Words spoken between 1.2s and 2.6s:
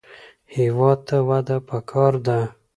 وده پکار ده